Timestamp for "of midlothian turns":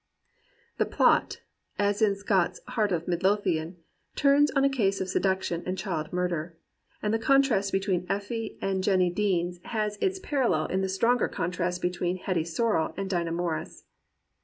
2.91-4.49